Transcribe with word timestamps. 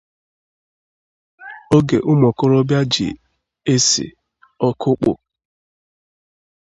oge 1.75 1.97
ụmụokorobịa 2.11 2.81
ji 2.93 3.07
esì 3.73 4.05
ọkụkpụ 4.67 5.11